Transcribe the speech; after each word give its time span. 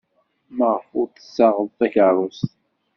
Maɣef 0.57 0.87
ur 0.99 1.07
d-tessaɣed 1.07 1.69
takeṛṛust? 1.77 2.49